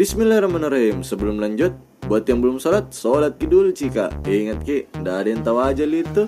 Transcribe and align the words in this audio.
Bismillahirrahmanirrahim. 0.00 1.04
Sebelum 1.04 1.36
lanjut 1.36 1.76
Buat 2.08 2.24
yang 2.24 2.40
belum 2.40 2.56
sholat 2.56 2.88
Sholat 2.88 3.36
kidul 3.36 3.68
cika. 3.76 4.08
Ingat 4.24 4.64
ki 4.64 4.88
Nggak 4.96 5.12
ada 5.20 5.28
yang 5.28 5.42
tahu 5.44 5.58
aja 5.60 5.84
itu 5.84 6.24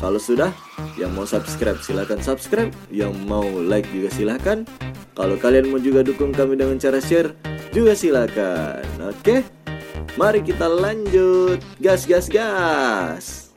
Kalau 0.00 0.16
sudah 0.16 0.48
Yang 0.96 1.12
mau 1.12 1.28
subscribe 1.28 1.76
silahkan 1.84 2.16
subscribe. 2.24 2.72
Yang 2.88 3.12
mau 3.28 3.44
like 3.44 3.84
juga 3.92 4.08
silahkan 4.08 4.64
Kalau 5.12 5.36
kalian 5.36 5.68
mau 5.68 5.76
juga 5.76 6.00
dukung 6.00 6.32
kami 6.32 6.56
dengan 6.56 6.80
cara 6.80 6.96
share 6.96 7.36
Juga 7.76 7.92
silahkan 7.92 8.88
Oke? 9.04 9.44
Mari 10.16 10.40
kita 10.40 10.64
lanjut. 10.64 11.60
Gas 11.76 12.08
gas 12.08 12.24
gas 12.32 13.49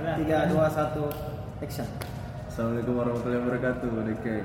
tiga, 0.00 0.48
dua, 0.48 0.66
satu, 0.72 1.12
action. 1.60 1.84
Assalamualaikum 2.50 2.94
warahmatullahi 2.98 3.40
wabarakatuh 3.46 3.88
Oke 3.94 4.36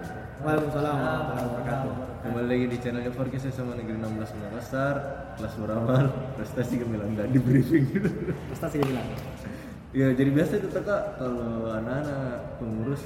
Waalaikumsalam 0.46 0.94
warahmatullahi 0.94 1.48
wabarakatuh. 1.48 1.92
Kembali 2.22 2.48
lagi 2.48 2.66
di 2.70 2.78
channelnya 2.78 3.12
Forkis 3.16 3.50
sama 3.50 3.74
Negeri 3.74 3.98
16 3.98 4.46
Makassar 4.46 4.96
Kelas 5.36 5.54
beramal 5.58 6.06
Prestasi 6.38 6.74
gemilang 6.80 7.18
nggak 7.18 7.34
di 7.34 7.40
briefing 7.42 7.84
gitu 7.90 8.10
Ustaz 8.54 8.78
sih 8.78 8.80
bilang. 8.84 9.08
Ya 9.96 10.12
jadi 10.12 10.28
biasa 10.28 10.60
itu 10.60 10.68
kak 10.70 11.18
kalau 11.18 11.72
anak-anak 11.72 12.60
pengurus 12.62 13.02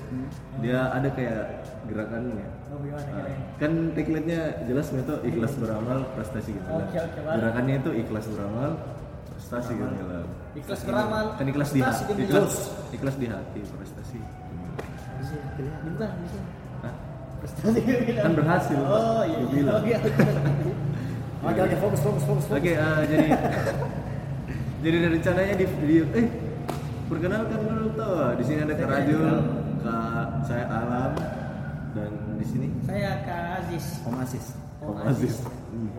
dia 0.59 0.89
ada 0.89 1.09
kayak 1.13 1.63
gerakannya. 1.85 2.49
Oh, 2.73 2.81
gimana? 2.81 3.09
Ah, 3.13 3.29
kan 3.61 3.71
tagline-nya 3.93 4.41
jelas 4.65 4.89
nggak 4.89 5.05
tuh 5.05 5.17
ikhlas 5.21 5.53
beramal 5.61 6.01
prestasi 6.17 6.57
gemilang. 6.57 6.89
Oke, 6.89 6.97
oke, 6.97 7.19
baru. 7.23 7.35
Gerakannya 7.39 7.75
itu 7.77 7.91
ikhlas 8.03 8.25
beramal 8.33 8.71
prestasi 9.39 9.71
gemilang. 9.71 10.27
Ikhlas 10.51 10.81
beramal, 10.83 11.25
Kan 11.39 11.45
ikhlas 11.47 11.69
di 11.71 11.79
hati. 11.79 12.03
gemilang. 12.11 12.27
Ikhlas, 12.27 12.55
ikhlas 12.91 13.15
di 13.15 13.27
hati 13.31 13.59
prestasi. 13.63 14.19
Bisa, 15.55 16.07
bisa. 16.11 16.39
Hah? 16.83 16.93
Prestasi 17.39 17.79
bilang. 17.79 18.23
Kan 18.27 18.33
berhasil. 18.35 18.79
Oh 18.83 19.21
iya. 19.23 19.37
Gua 19.39 19.49
bilang. 19.55 19.79
Oke, 19.79 19.91
oke. 19.95 21.63
Oke, 21.63 21.75
fokus, 21.79 22.01
fokus, 22.03 22.23
fokus. 22.27 22.45
Oke, 22.51 22.75
ah, 22.75 22.99
jadi 23.07 23.31
jadi 24.83 24.95
dari 24.99 25.09
rencananya 25.15 25.55
di 25.55 25.65
video 25.79 26.03
eh 26.11 26.27
perkenalkan 27.07 27.59
dulu 27.63 27.85
tuh 27.95 28.35
di 28.35 28.43
sini 28.43 28.59
ada 28.67 28.75
Kak 28.75 28.87
Rajul, 28.91 29.27
Kak 29.79 30.27
saya 30.43 30.65
Alam 30.67 31.11
dan 31.95 32.11
di 32.35 32.45
sini 32.47 32.67
Saya 32.83 33.23
Kak 33.23 33.43
Aziz. 33.63 33.85
Oh, 34.03 34.11
Om 34.11 34.15
Aziz. 34.19 34.45
Om 34.83 34.97
Aziz. 35.07 35.35
Hmm. 35.71 35.89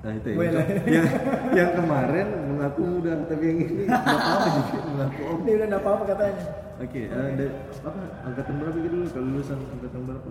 Nah 0.00 0.12
itu 0.16 0.28
ya. 0.32 0.64
Yang, 0.88 1.08
yang 1.52 1.70
kemarin 1.76 2.26
mengaku 2.48 2.80
muda 2.88 3.12
tapi 3.28 3.44
yang 3.52 3.58
ini 3.60 3.84
nggak 3.84 4.00
apa 4.00 4.48
juga 4.48 4.78
mengaku 4.96 5.20
om. 5.28 5.38
Dia 5.44 5.54
udah 5.60 5.66
nggak 5.68 5.82
apa-apa 5.84 6.04
katanya. 6.08 6.44
Oke, 6.80 7.00
ada 7.12 7.46
apa 7.84 8.00
angkatan 8.24 8.54
berapa 8.56 8.76
gitu 8.80 8.94
dulu 8.96 9.06
kalau 9.12 9.26
lulusan 9.28 9.58
angkatan 9.60 10.00
berapa? 10.08 10.28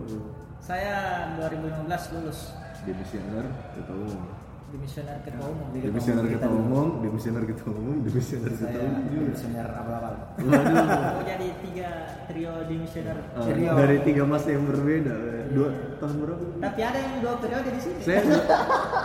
Saya 0.58 0.96
2015 1.38 2.14
lulus 2.18 2.40
Demisioner 2.88 3.46
ketua 3.78 3.96
umum. 4.02 4.49
Dimisioner 4.70 5.18
ketua 5.22 5.46
umum. 5.50 5.68
Demisioner 5.74 6.26
ketua 6.30 6.52
umum, 6.54 6.88
demisioner 7.02 7.44
ketua 7.46 7.72
umum, 7.74 7.96
demisioner 8.02 8.52
ketua 8.54 8.80
umum. 8.80 9.02
dimisioner 9.10 9.68
abal-abal. 9.68 10.16
Waduh. 10.38 11.18
Oh 11.18 11.24
jadi 11.26 11.48
tiga 11.60 11.90
trio 12.26 12.54
dimisioner. 12.66 13.18
Ah, 13.34 13.42
Serius. 13.42 13.74
dari 13.74 13.98
tiga 14.04 14.24
masa 14.24 14.48
yang 14.50 14.64
berbeda 14.64 15.16
dua 15.50 15.70
tahun 15.98 16.16
berapa 16.22 16.44
Tapi 16.62 16.80
ada 16.80 16.98
yang 16.98 17.14
dua 17.20 17.34
periode 17.38 17.70
di 17.70 17.82
sini. 17.82 18.00
saya 18.00 18.22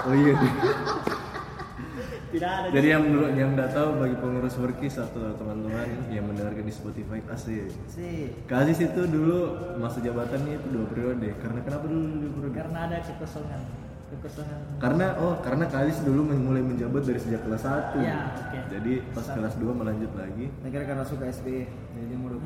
oh 0.04 0.12
iya 0.12 0.34
Tidak 2.28 2.50
ada. 2.50 2.66
jadi 2.68 2.86
yang 2.90 3.02
menurut 3.06 3.30
yang 3.32 3.54
nggak 3.54 3.70
tahu 3.70 3.88
bagi 3.96 4.16
pengurus 4.18 4.58
workis 4.58 4.98
atau 4.98 5.32
teman-teman 5.32 5.86
yang 6.10 6.26
mendengarkan 6.26 6.66
di 6.66 6.74
Spotify 6.74 7.22
asik 7.30 7.70
Si, 7.86 8.34
Kasis 8.44 8.82
itu 8.84 9.00
dulu 9.06 9.38
masa 9.78 10.02
jabatannya 10.02 10.58
itu 10.58 10.66
dua 10.68 10.84
periode 10.90 11.30
karena 11.38 11.62
kenapa 11.62 11.84
dulu 11.86 12.02
dua 12.18 12.30
periode 12.34 12.56
Karena 12.58 12.78
ada 12.84 12.96
kekosongan. 13.00 13.60
Karena 14.78 15.06
oh 15.18 15.34
karena 15.42 15.64
Kasis 15.66 16.04
dulu 16.04 16.28
mulai 16.28 16.62
menjabat 16.62 17.02
dari 17.02 17.18
sejak 17.18 17.42
kelas 17.42 17.62
1 17.64 17.98
Ya, 18.04 18.30
oke. 18.30 18.58
jadi 18.70 18.92
pas 19.10 19.26
kelas 19.26 19.54
2 19.58 19.64
melanjut 19.74 20.12
lagi 20.14 20.46
negara 20.62 20.84
karena 20.84 21.04
suka 21.04 21.24
SBY, 21.26 21.66
jadi 21.98 22.14
mau 22.14 22.30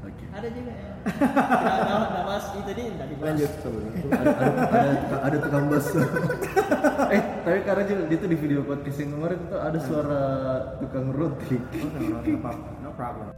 oke 0.00 0.24
Ada 0.30 0.48
juga 0.52 0.72
ya. 0.72 0.92
Tahu 1.00 2.02
tidak 2.08 2.24
mas 2.24 2.46
itu 2.52 2.70
dia 2.72 2.84
tidak 2.88 3.06
dibahas. 3.08 3.26
Lanjut. 3.30 3.50
ada 4.10 4.30
ada 4.30 4.60
ada, 4.68 5.16
ada 5.28 5.36
tukang 5.40 5.64
bakso 5.68 6.00
eh 7.16 7.22
tapi 7.40 7.58
karena 7.64 7.82
Jul, 7.88 8.00
itu 8.08 8.24
di 8.28 8.36
video 8.36 8.60
podcast 8.62 8.98
yang 9.00 9.10
kemarin 9.16 9.38
itu 9.40 9.56
ada 9.56 9.78
suara 9.80 10.22
tukang 10.78 11.06
roti 11.12 11.56
No 12.80 12.90
problem. 12.92 13.28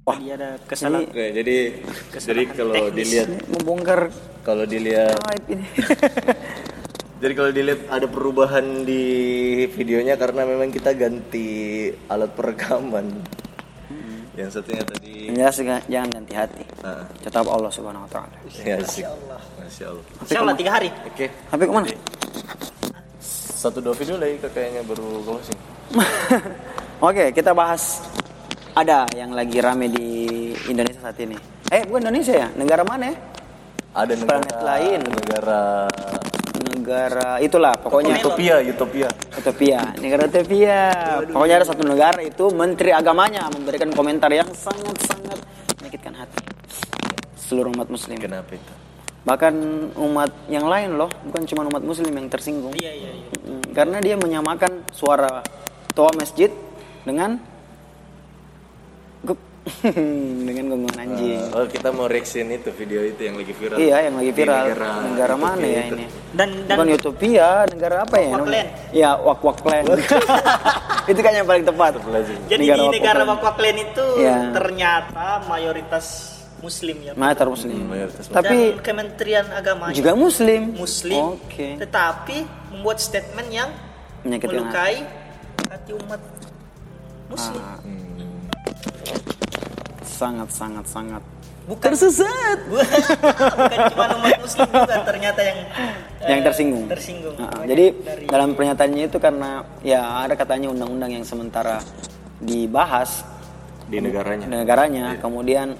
Jadi 0.00 0.26
ada 0.32 0.48
kesalahan. 0.64 1.06
Oke, 1.06 1.24
jadi 1.30 1.56
jadi 2.10 2.42
kalau 2.50 2.88
dilihat 2.90 3.28
membongkar 3.46 4.00
kalau 4.40 4.64
dilihat 4.64 5.20
jadi 7.22 7.32
kalau 7.32 7.50
dilihat 7.52 7.80
ada 7.86 8.06
perubahan 8.08 8.82
di 8.82 9.04
videonya 9.68 10.16
karena 10.16 10.42
memang 10.42 10.68
kita 10.68 10.92
ganti 10.92 11.48
alat 12.06 12.32
perekaman. 12.32 13.06
Yang 14.30 14.56
satunya 14.56 14.82
tadi 14.82 15.28
Yang 15.28 15.36
jelas 15.36 15.56
jangan- 15.84 16.10
ganti 16.10 16.32
hati. 16.32 16.64
ah, 16.80 17.04
Tetap 17.20 17.44
Allah 17.44 17.68
Subhanahu 17.68 18.06
wa 18.06 18.10
taala. 18.10 18.32
ya 18.56 18.80
sih. 18.80 19.04
Masya 19.04 19.86
Allah. 19.90 20.02
Insya 20.22 20.38
Allah 20.40 20.54
tiga 20.56 20.70
hari. 20.72 20.88
Oke, 21.04 21.28
Tapi 21.28 21.62
ke 21.62 21.70
mana? 21.70 21.86
satu 23.20 23.84
dua 23.84 23.92
video 23.92 24.16
lagi 24.16 24.40
kayaknya 24.40 24.80
baru 24.80 25.20
closing. 25.20 25.60
Oke, 27.04 27.36
kita 27.36 27.52
bahas 27.52 28.00
ada 28.74 29.06
yang 29.16 29.34
lagi 29.34 29.58
rame 29.58 29.90
di 29.90 30.08
Indonesia 30.70 31.02
saat 31.02 31.18
ini. 31.22 31.34
Eh, 31.70 31.86
bukan 31.86 32.10
Indonesia 32.10 32.34
ya? 32.34 32.48
Negara 32.54 32.82
mana 32.86 33.10
ya? 33.10 33.16
Ada 33.94 34.12
negara 34.14 34.28
Planet 34.38 34.58
lain. 34.62 35.00
negara 35.06 35.62
Negara 36.60 37.38
itulah 37.38 37.76
pokoknya 37.78 38.18
Utopia, 38.18 38.58
Utopia. 38.62 39.08
Utopia, 39.36 39.80
negara 40.00 40.26
Utopia. 40.26 40.78
Pokoknya 41.28 41.56
ada 41.62 41.66
satu 41.66 41.82
negara 41.86 42.20
itu 42.24 42.50
menteri 42.50 42.90
agamanya 42.90 43.46
memberikan 43.52 43.94
komentar 43.94 44.32
yang 44.32 44.48
sangat-sangat 44.50 45.38
menyakitkan 45.78 46.14
hati 46.18 46.40
seluruh 47.50 47.74
umat 47.74 47.90
muslim. 47.90 48.14
Kenapa 48.14 48.54
itu? 48.54 48.72
Bahkan 49.26 49.54
umat 49.98 50.30
yang 50.46 50.70
lain 50.70 50.96
loh, 50.96 51.10
bukan 51.26 51.42
cuma 51.50 51.66
umat 51.66 51.82
muslim 51.82 52.14
yang 52.14 52.30
tersinggung. 52.30 52.72
Iya 52.78 52.92
iya 52.94 53.10
iya. 53.12 53.26
Mm, 53.42 53.74
Karena 53.74 53.98
dia 53.98 54.14
menyamakan 54.14 54.86
suara 54.94 55.42
toa 55.92 56.14
masjid 56.14 56.48
dengan 57.02 57.42
dengan 60.40 60.64
gonggongan 60.66 60.98
anjing. 60.98 61.40
Oh, 61.52 61.66
kita 61.68 61.88
mau 61.92 62.08
reaction 62.08 62.48
itu 62.48 62.72
video 62.72 63.04
itu 63.04 63.20
yang 63.20 63.36
lagi 63.36 63.52
viral. 63.52 63.76
Iya, 63.76 63.96
yang 64.08 64.14
lagi 64.16 64.26
Di 64.26 64.34
viral. 64.34 64.64
negara 64.64 64.90
Negara 65.04 65.34
mana 65.36 65.54
Utopia 65.54 65.68
ya 65.68 65.82
itu. 65.84 65.94
ini? 65.94 66.06
Dan 66.30 66.48
dan 66.64 66.76
Bukan 66.76 66.88
Utopia, 66.90 67.48
negara 67.68 67.96
apa 68.02 68.16
ya? 68.16 68.24
Wak-Wak 68.26 68.40
namanya? 68.40 68.54
Land. 68.56 68.70
Iya, 68.90 69.10
Wak 69.20 69.40
Wak 69.42 69.58
Land. 69.62 69.86
itu 71.10 71.20
kan 71.20 71.32
yang 71.34 71.46
paling 71.46 71.64
tepat. 71.64 71.92
jadi 72.48 72.64
di 72.64 72.88
negara 72.90 73.22
Wakwaklen 73.26 73.76
itu 73.82 74.06
Iya. 74.16 74.36
ternyata 74.50 75.26
mayoritas 75.46 76.06
Muslim 76.60 76.96
ya. 77.00 77.12
Mayoritas 77.16 77.48
muslim. 77.48 77.72
Mayoritas 77.88 78.24
Dan 78.28 78.36
Tapi 78.36 78.56
Kementerian 78.80 79.46
Agama 79.50 79.92
juga 79.92 80.12
muslim. 80.12 80.76
Muslim, 80.76 81.40
Oke. 81.40 81.80
tetapi 81.80 82.36
membuat 82.70 83.00
statement 83.00 83.48
yang 83.48 83.68
Menyakitkan 84.20 84.60
melukai 84.60 84.96
hati 85.72 85.92
umat 85.96 86.20
Muslim. 87.28 87.62
Ah, 87.62 87.80
Hmm. 87.80 89.39
Sangat 90.20 90.48
sangat 90.52 90.84
sangat 90.86 91.22
Bukan 91.68 91.92
tersesat. 91.92 92.58
bukan 92.72 93.78
cuma 93.94 94.04
umat 94.18 94.42
Muslim 94.42 94.66
juga 94.74 94.96
ternyata 95.06 95.40
yang 95.44 95.58
yang 96.26 96.40
eh, 96.40 96.46
tersinggung. 96.50 96.84
Tersinggung. 96.90 97.34
Ah, 97.38 97.46
Banyak 97.46 97.68
jadi 97.70 97.84
dari 97.94 98.24
dalam 98.26 98.48
pernyataannya 98.58 99.04
itu 99.06 99.18
karena 99.22 99.50
ya 99.86 100.26
ada 100.26 100.34
katanya 100.34 100.66
undang-undang 100.74 101.14
yang 101.14 101.22
sementara 101.22 101.78
dibahas 102.42 103.22
Di 103.86 104.02
negaranya. 104.02 104.46
negaranya 104.50 105.04
kemudian 105.20 105.78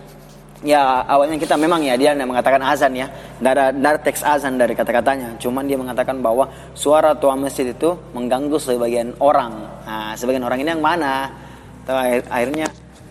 ya 0.61 1.01
awalnya 1.09 1.41
kita 1.41 1.57
memang 1.57 1.81
ya 1.81 1.97
dia 1.97 2.13
mengatakan 2.13 2.61
azan 2.61 2.93
ya 2.93 3.09
tidak 3.41 3.53
ada 3.73 3.99
teks 4.05 4.21
azan 4.21 4.61
dari 4.61 4.77
kata-katanya 4.77 5.41
cuman 5.41 5.65
dia 5.65 5.81
mengatakan 5.81 6.21
bahwa 6.21 6.53
suara 6.77 7.17
tua 7.17 7.33
masjid 7.35 7.65
itu 7.67 7.97
mengganggu 8.13 8.61
sebagian 8.61 9.17
orang 9.19 9.57
nah 9.89 10.13
sebagian 10.15 10.45
orang 10.45 10.61
ini 10.61 10.69
yang 10.71 10.85
mana 10.85 11.33
akhir- 11.89 12.29
akhirnya 12.29 12.67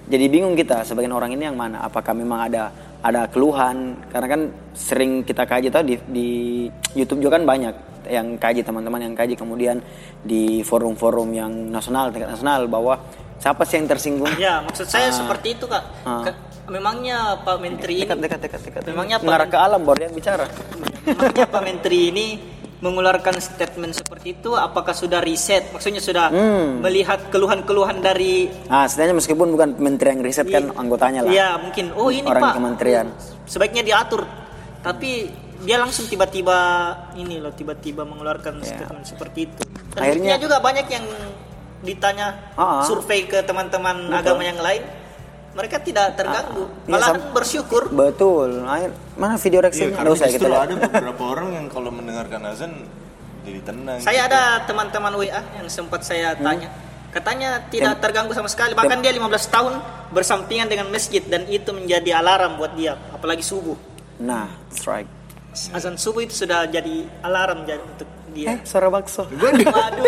jadi 0.10 0.26
bingung 0.28 0.58
kita 0.58 0.84
sebagian 0.84 1.14
orang 1.14 1.32
ini 1.32 1.46
yang 1.46 1.56
mana 1.56 1.86
apakah 1.86 2.18
memang 2.18 2.50
ada 2.50 2.74
ada 3.00 3.30
keluhan 3.32 3.96
karena 4.12 4.28
kan 4.28 4.42
sering 4.76 5.24
kita 5.24 5.48
kaji 5.48 5.72
tahu 5.72 5.84
di, 5.88 5.96
di 6.10 6.28
YouTube 6.98 7.24
juga 7.24 7.40
kan 7.40 7.46
banyak 7.48 7.76
yang 8.10 8.36
kaji 8.42 8.66
teman-teman 8.66 9.06
yang 9.06 9.16
kaji 9.16 9.38
kemudian 9.38 9.80
di 10.26 10.66
forum-forum 10.66 11.30
yang 11.32 11.52
nasional 11.70 12.10
tingkat 12.10 12.34
nasional 12.34 12.66
bahwa 12.66 12.98
Siapa 13.40 13.64
sih 13.64 13.80
yang 13.80 13.88
tersinggung? 13.88 14.36
Ya, 14.36 14.60
maksud 14.60 14.84
saya 14.84 15.16
seperti 15.16 15.56
itu 15.56 15.64
kak. 15.64 15.84
Ke- 16.28 16.36
memangnya 16.68 17.40
Pak 17.40 17.58
Menteri 17.64 18.04
ini, 18.04 18.06
Dekat, 18.06 18.20
dekat, 18.20 18.40
dekat, 18.44 18.62
dekat. 18.68 18.82
Memangnya 18.92 19.18
mengarah 19.24 19.48
ke 19.48 19.56
alam 19.56 19.82
baru 19.88 20.06
dia 20.06 20.12
bicara. 20.12 20.44
memangnya 21.08 21.48
Pak 21.48 21.62
Menteri 21.64 22.12
ini 22.12 22.26
mengeluarkan 22.80 23.36
statement 23.38 23.92
seperti 23.94 24.34
itu, 24.34 24.56
apakah 24.56 24.92
sudah 24.92 25.20
riset? 25.20 25.68
Maksudnya 25.70 26.00
sudah 26.00 26.32
Hmm. 26.32 26.80
melihat 26.80 27.28
keluhan-keluhan 27.28 28.00
dari 28.00 28.48
Ah, 28.66 28.88
setidaknya 28.88 29.20
meskipun 29.20 29.48
bukan 29.50 29.70
kementerian 29.76 30.20
riset 30.20 30.48
kan 30.48 30.72
anggotanya 30.74 31.24
lah. 31.24 31.32
Iya, 31.32 31.60
mungkin. 31.60 31.92
Oh 31.94 32.08
ini 32.08 32.24
Orang 32.24 32.40
Pak. 32.42 32.54
kementerian. 32.56 33.08
Sebaiknya 33.44 33.84
diatur. 33.84 34.24
Tapi 34.80 35.28
dia 35.60 35.76
langsung 35.76 36.08
tiba-tiba 36.08 36.56
ini 37.14 37.38
loh, 37.38 37.52
tiba-tiba 37.52 38.08
mengeluarkan 38.08 38.64
Ya. 38.64 38.80
statement 38.80 39.04
seperti 39.04 39.40
itu. 39.44 39.64
Dan 39.92 40.00
Akhirnya- 40.00 40.40
juga 40.40 40.58
banyak 40.58 40.88
yang 40.88 41.04
ditanya 41.80 42.56
Ah, 42.56 42.80
ah. 42.80 42.84
survei 42.84 43.24
ke 43.24 43.44
teman-teman 43.44 44.08
agama 44.10 44.40
yang 44.40 44.56
lain, 44.56 44.84
mereka 45.50 45.80
tidak 45.80 46.14
terganggu, 46.14 46.64
Iya, 46.64 46.88
malahan 46.88 47.16
sam- 47.18 47.32
bersyukur. 47.34 47.84
Betul. 47.90 48.64
Akhir, 48.64 48.92
mana 49.16 49.36
video 49.36 49.60
Iya, 49.60 49.64
reaksinya? 49.66 49.90
karena 49.90 50.04
Nggak 50.06 50.16
usah 50.16 50.30
kita 50.30 50.48
ada 50.48 50.76
beberapa 50.78 51.24
orang 51.26 51.48
yang 51.54 51.66
kalau 51.68 51.89
mendengarkan 52.20 52.52
azan 52.52 52.72
jadi 53.48 53.60
tenang. 53.64 53.98
Saya 54.04 54.22
gitu. 54.22 54.36
ada 54.36 54.42
teman-teman 54.68 55.14
WA 55.16 55.40
yang 55.56 55.68
sempat 55.72 56.04
saya 56.04 56.36
Hmm. 56.36 56.44
tanya. 56.44 56.70
Katanya 57.10 57.50
tidak 57.72 57.98
terganggu 57.98 58.36
sama 58.36 58.46
sekali. 58.46 58.78
Bahkan 58.78 59.02
dia 59.02 59.10
15 59.10 59.50
tahun 59.50 59.82
bersampingan 60.12 60.70
dengan 60.70 60.92
masjid 60.92 61.24
dan 61.24 61.48
itu 61.48 61.72
menjadi 61.72 62.22
alarm 62.22 62.60
buat 62.60 62.78
dia, 62.78 62.94
apalagi 63.10 63.42
subuh. 63.42 63.74
Nah, 64.20 64.46
strike. 64.70 65.10
Azan 65.74 65.98
subuh 65.98 66.22
itu 66.22 66.38
sudah 66.38 66.70
jadi 66.70 67.10
alarm 67.24 67.66
jadi 67.66 67.82
untuk 67.82 68.06
Eh, 68.30 68.46
dia. 68.46 68.62
suara 68.62 68.94
bakso. 68.94 69.26
Waduh. 69.26 69.66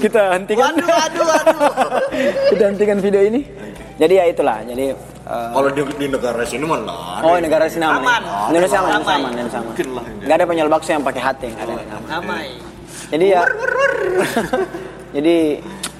kita 0.00 0.32
hentikan. 0.32 0.72
Waduh, 0.72 0.88
waduh, 0.88 1.24
waduh. 1.28 1.60
kita 2.56 2.62
hentikan 2.64 2.96
video 3.04 3.20
ini. 3.20 3.44
Jadi 4.00 4.14
ya 4.16 4.24
itulah. 4.24 4.64
Jadi 4.64 4.96
eh, 5.24 5.48
Kalau 5.52 5.68
di, 5.72 5.80
di 5.96 6.06
negara 6.08 6.42
sini 6.44 6.64
mana? 6.64 7.20
Oh 7.24 7.36
negara 7.40 7.64
sini 7.66 7.84
aman. 7.84 8.00
Aman. 8.00 8.20
ya? 8.22 8.36
Indonesia 8.52 8.78
aman, 8.80 8.90
Indonesia 8.90 9.08
Damai. 9.08 9.18
aman, 9.20 9.30
Indonesia 9.32 9.58
aman. 9.58 9.68
Mungkin 9.72 9.88
lah 9.92 10.04
ini. 10.08 10.22
Gak 10.24 10.36
ada 10.36 10.44
penjual 10.46 10.68
bakso 10.70 10.90
yang 10.92 11.04
pakai 11.04 11.22
hati, 11.22 11.46
nggak 11.52 11.64
ada. 11.66 11.74
ada. 11.74 11.96
Damai. 12.08 12.46
Jadi 13.04 13.26
ya, 13.30 13.42
jadi 15.16 15.36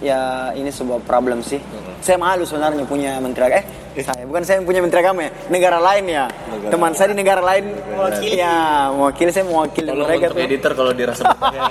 ya 0.01 0.21
ini 0.57 0.71
sebuah 0.73 1.01
problem 1.05 1.39
sih. 1.45 1.61
Saya 2.05 2.17
malu 2.21 2.45
sebenarnya 2.45 2.85
punya 2.85 3.17
menteri. 3.21 3.61
Eh, 3.61 3.65
saya 4.03 4.27
bukan 4.27 4.43
saya 4.43 4.59
yang 4.59 4.67
punya 4.67 4.81
menteri 4.83 5.01
agama 5.07 5.21
ya, 5.27 5.31
negara 5.47 5.79
lain 5.79 6.05
ya. 6.11 6.25
Teman 6.67 6.93
saya 6.99 7.15
di 7.15 7.17
negara 7.23 7.39
lain, 7.39 7.65
Mewakili. 7.79 8.41
ya 8.43 8.55
mewakili 8.91 9.31
saya 9.31 9.45
mewakili 9.47 9.89
Tolong 9.95 10.07
mereka 10.09 10.27
untuk 10.27 10.39
tuh. 10.41 10.49
editor 10.51 10.73
kalau 10.75 10.93
dirasa 10.97 11.23
ya. 11.31 11.65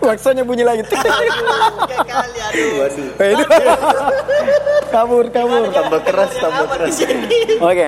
Baksonya 0.02 0.42
bunyi 0.42 0.64
lagi. 0.66 0.82
Aduh. 0.90 2.70
Waduh. 2.82 3.08
Itu. 3.22 3.44
kabur, 4.94 5.24
kabur. 5.30 5.70
Tambah 5.70 6.00
keras, 6.02 6.30
tambah 6.40 6.66
keras. 6.74 6.96
Oke, 7.62 7.86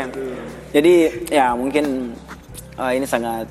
jadi 0.70 0.94
ya 1.32 1.56
mungkin 1.58 2.14
uh, 2.78 2.92
ini 2.94 3.08
sangat 3.08 3.48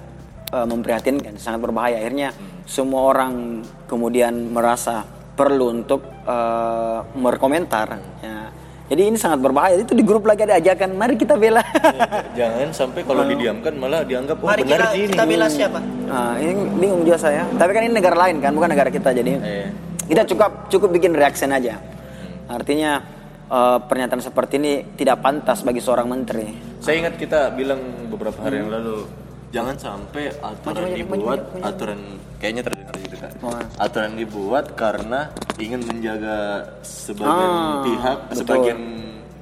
uh, 0.53 0.63
memprihatinkan, 0.63 1.35
sangat 1.35 1.59
berbahaya. 1.59 1.99
Akhirnya 1.99 2.31
semua 2.63 3.11
orang 3.11 3.65
kemudian 3.89 4.53
merasa 4.53 5.03
perlu 5.35 5.73
untuk 5.81 6.05
uh, 6.23 7.03
berkomentar. 7.17 7.99
Ya. 8.21 8.60
Jadi 8.87 9.01
ini 9.07 9.15
sangat 9.15 9.39
berbahaya. 9.39 9.77
Itu 9.77 9.93
di 9.93 10.03
grup 10.03 10.23
lagi 10.23 10.43
ada 10.43 10.55
ajakan, 10.55 10.95
mari 10.95 11.15
kita 11.15 11.35
bela. 11.35 11.63
Jangan 12.39 12.69
sampai 12.71 13.01
kalau 13.03 13.23
didiamkan 13.31 13.73
malah 13.75 14.03
dianggap 14.03 14.37
oh 14.37 14.47
Mari 14.47 14.63
benar 14.63 14.79
kita, 14.79 14.87
sih 14.91 14.99
ini. 14.99 15.11
kita 15.11 15.23
bela 15.25 15.47
siapa? 15.47 15.79
nah, 15.81 16.33
ini 16.35 16.51
bingung 16.75 17.01
juga 17.01 17.17
saya. 17.17 17.43
Tapi 17.47 17.71
kan 17.71 17.81
ini 17.83 17.93
negara 17.93 18.17
lain 18.19 18.39
kan, 18.39 18.51
bukan 18.51 18.69
negara 18.69 18.89
kita. 18.89 19.09
Jadi 19.11 19.31
Iya. 19.37 19.67
kita 20.07 20.21
cukup 20.27 20.51
cukup 20.67 20.89
bikin 20.91 21.11
reaction 21.13 21.49
aja. 21.49 21.79
Artinya 22.45 22.99
uh, 23.47 23.79
pernyataan 23.79 24.19
seperti 24.19 24.59
ini 24.59 24.73
tidak 24.93 25.23
pantas 25.23 25.61
bagi 25.61 25.79
seorang 25.79 26.07
menteri. 26.07 26.51
Saya 26.79 26.99
ingat 26.99 27.15
kita 27.15 27.53
bilang 27.53 27.79
beberapa 28.11 28.35
hari 28.41 28.59
yang 28.59 28.67
lalu 28.67 29.07
jangan 29.51 29.75
sampai 29.75 30.31
aturan 30.33 30.89
dibuat 30.91 31.39
aturan 31.59 31.99
kayaknya 32.37 32.63
terdengar 32.63 32.95
gitu 32.97 33.15
kan. 33.15 33.31
Oh. 33.41 33.51
Aturan 33.77 34.11
dibuat 34.15 34.65
karena 34.73 35.27
ingin 35.57 35.81
menjaga 35.81 36.37
sebagian 36.81 37.51
Ah, 37.51 37.83
pihak, 37.83 38.17
betul. 38.25 38.39
sebagian 38.39 38.79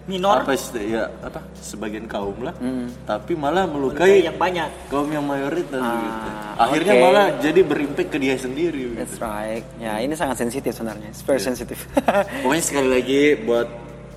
Minor. 0.03 0.41
apa 0.41 0.51
isti- 0.51 0.89
ya 0.89 1.05
apa 1.21 1.37
sebagian 1.55 2.03
kaum 2.03 2.41
lah, 2.41 2.51
Hmm. 2.55 2.89
tapi 3.05 3.37
malah 3.37 3.63
Melukai 3.63 4.17
melukai 4.17 4.25
yang 4.25 4.35
banyak. 4.35 4.69
kaum 4.89 5.05
yang 5.07 5.21
mayoritas 5.21 5.77
gitu. 5.77 6.29
Ah, 6.33 6.65
Akhirnya 6.65 6.91
oke. 6.91 7.03
malah 7.03 7.25
jadi 7.39 7.61
berimpact 7.61 8.09
ke 8.09 8.17
dia 8.17 8.35
sendiri. 8.35 8.81
Gitu. 8.89 8.97
That's 8.97 9.17
right. 9.17 9.61
Ya 9.77 10.01
ini 10.01 10.11
sangat 10.11 10.41
sensitif 10.41 10.73
sebenarnya. 10.73 11.07
It's 11.07 11.21
very 11.21 11.37
sensitive. 11.39 11.77
Pokoknya 12.41 12.63
sekali 12.65 12.89
lagi 12.89 13.21
buat 13.39 13.69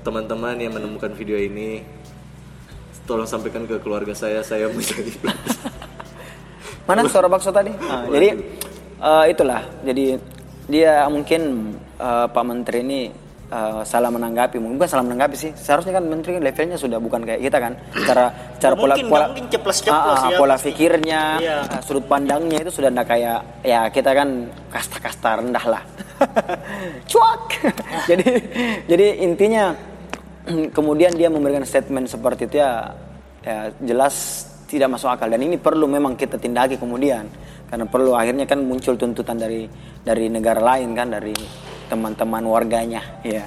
teman-teman 0.02 0.56
yang 0.56 0.72
menemukan 0.72 1.12
video 1.12 1.36
ini 1.36 1.84
tolong 3.02 3.26
sampaikan 3.26 3.64
ke 3.64 3.78
keluarga 3.78 4.12
saya 4.12 4.40
saya 4.40 4.66
menjadi 4.68 5.10
Mana 6.82 7.06
suara 7.06 7.30
bakso 7.30 7.48
tadi? 7.48 7.70
Ah, 7.78 8.02
jadi 8.10 8.34
eh, 8.98 9.24
itulah. 9.30 9.62
Jadi 9.86 10.18
dia 10.66 11.06
mungkin 11.06 11.72
eh, 11.94 12.26
Pak 12.26 12.42
Menteri 12.42 12.82
ini 12.82 13.00
eh, 13.48 13.80
salah 13.86 14.10
menanggapi. 14.10 14.58
Mungkin 14.58 14.82
bukan 14.82 14.90
salah 14.90 15.06
menanggapi 15.06 15.36
sih. 15.38 15.54
Seharusnya 15.54 15.94
kan 15.94 16.04
Menteri 16.10 16.42
levelnya 16.42 16.74
sudah 16.74 16.98
bukan 16.98 17.22
kayak 17.22 17.38
kita 17.38 17.58
kan. 17.62 17.72
Cara 18.02 18.34
cara 18.58 18.74
pola 18.74 18.98
Mungkin, 18.98 19.06
pola 19.14 19.24
mungkin 19.30 19.46
ceplos-ceplos 19.46 19.94
Ah, 19.94 20.26
ah, 20.26 20.30
ya, 20.34 20.38
pola 20.42 20.54
pasti. 20.58 20.66
pikirnya, 20.74 21.22
Iya. 21.38 21.58
eh, 21.70 21.80
sudut 21.86 22.04
pandangnya 22.10 22.58
itu 22.66 22.70
sudah 22.74 22.90
ndak 22.90 23.06
kayak 23.06 23.38
ya 23.62 23.80
kita 23.86 24.10
kan 24.10 24.28
kasta-kasta 24.74 25.38
rendah 25.38 25.64
lah. 25.70 25.82
Cuak. 27.10 27.42
jadi 28.10 28.26
jadi 28.90 29.06
intinya 29.22 29.70
kemudian 30.76 31.14
dia 31.14 31.30
memberikan 31.30 31.62
statement 31.62 32.10
seperti 32.10 32.50
itu 32.50 32.56
ya, 32.58 32.90
ya 33.42 33.58
jelas 33.82 34.46
tidak 34.66 34.88
masuk 34.96 35.12
akal. 35.12 35.28
Dan 35.28 35.44
ini 35.44 35.60
perlu 35.60 35.84
memang 35.84 36.16
kita 36.16 36.40
tindaki 36.40 36.80
kemudian. 36.80 37.28
Karena 37.68 37.88
perlu 37.88 38.12
akhirnya 38.12 38.44
kan 38.44 38.60
muncul 38.64 39.00
tuntutan 39.00 39.40
dari 39.40 39.64
dari 40.04 40.28
negara 40.28 40.60
lain 40.60 40.92
kan 40.92 41.08
dari 41.08 41.32
teman-teman 41.88 42.44
warganya 42.44 43.00
ya. 43.24 43.44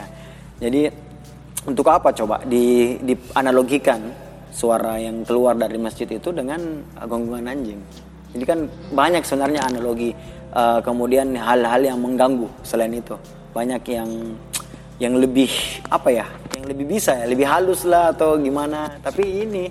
Jadi 0.57 0.89
untuk 1.65 1.85
apa 1.89 2.09
coba 2.13 2.41
di 2.45 2.97
dianalogikan 3.01 4.01
suara 4.49 4.97
yang 4.97 5.21
keluar 5.25 5.53
dari 5.57 5.77
masjid 5.77 6.09
itu 6.09 6.33
dengan 6.33 6.81
gonggongan 7.05 7.53
anjing? 7.53 7.81
Jadi 8.33 8.43
kan 8.49 8.59
banyak 8.97 9.21
sebenarnya 9.21 9.61
analogi 9.65 10.09
eh, 10.53 10.79
kemudian 10.81 11.37
hal-hal 11.37 11.81
yang 11.85 12.01
mengganggu 12.01 12.49
selain 12.65 12.97
itu. 12.97 13.13
Banyak 13.53 13.81
yang 13.87 14.09
yang 14.95 15.19
lebih 15.19 15.51
apa 15.91 16.07
ya 16.07 16.25
yang 16.55 16.65
lebih 16.71 16.85
bisa 16.87 17.11
ya 17.13 17.25
lebih 17.27 17.43
halus 17.47 17.83
lah 17.83 18.15
atau 18.15 18.39
gimana. 18.39 18.95
Tapi 19.03 19.23
ini 19.43 19.63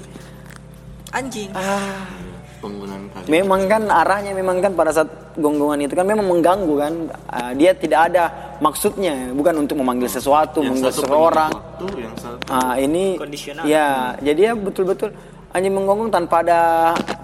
Anjing. 1.14 1.50
ah 1.54 2.11
penggunaan 2.59 3.07
memang 3.28 3.69
kan 3.69 3.83
arahnya 3.87 4.33
memang 4.33 4.57
kan 4.64 4.73
pada 4.73 4.90
saat 4.90 5.09
gonggongan 5.37 5.85
itu 5.85 5.95
kan 5.97 6.07
memang 6.09 6.26
mengganggu 6.28 6.75
kan. 6.76 6.93
Ah, 7.28 7.52
dia 7.57 7.73
tidak 7.76 8.12
ada 8.12 8.57
maksudnya 8.61 9.31
bukan 9.33 9.64
untuk 9.64 9.81
memanggil 9.81 10.09
sesuatu 10.11 10.61
yang 10.64 10.76
memanggil 10.76 10.93
seseorang. 10.93 11.50
waktu 11.52 11.87
yang 12.04 12.14
satu 12.16 12.38
Ah, 12.50 12.75
ini 12.76 13.16
Kondisional. 13.21 13.64
ya 13.64 14.16
jadi 14.21 14.40
ya 14.50 14.52
betul-betul 14.57 15.12
anjing 15.54 15.71
menggonggong 15.71 16.11
tanpa 16.11 16.43
ada 16.43 16.61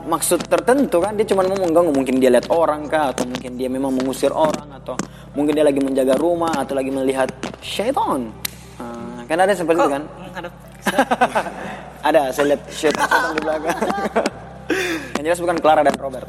maksud 0.07 0.38
tertentu 0.47 1.02
kan. 1.02 1.12
Dia 1.19 1.26
cuma 1.28 1.42
mau 1.45 1.59
mengganggu 1.59 1.92
mungkin 1.92 2.16
dia 2.23 2.30
lihat 2.30 2.47
orang 2.49 2.87
kah 2.87 3.11
atau 3.11 3.26
mungkin 3.26 3.59
dia 3.59 3.66
memang 3.66 3.90
mengusir 3.90 4.30
orang 4.30 4.71
atau 4.76 4.95
mungkin 5.34 5.52
dia 5.54 5.64
lagi 5.66 5.80
menjaga 5.82 6.14
rumah 6.18 6.52
atau 6.54 6.75
lagi 6.75 6.90
melihat 6.90 7.30
syaitan. 7.62 8.30
Ah, 8.80 9.22
kan 9.28 9.38
ada 9.38 9.52
seperti 9.54 9.78
itu 9.78 9.90
kan? 9.90 10.04
Ada. 12.08 12.32
Saya 12.32 12.56
lihat 12.56 12.62
syaitan 12.72 13.04
syaitan 13.04 13.30
di 13.37 13.40
belakang. 13.44 13.78
Yang 15.20 15.25
jelas 15.28 15.40
bukan 15.44 15.56
Clara 15.60 15.84
dan 15.84 15.96
Robert. 16.00 16.28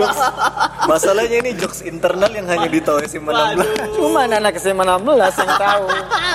Jokes. 0.00 0.20
masalahnya 0.88 1.36
ini 1.44 1.52
jokes 1.52 1.84
internal 1.84 2.32
yang 2.32 2.48
hanya 2.48 2.64
ditahu 2.72 3.04
SMA 3.04 3.28
16 3.28 4.00
cuma 4.00 4.24
anak 4.24 4.56
SMA 4.56 4.84
16 4.88 5.44
yang 5.44 5.52
tahu. 5.60 5.84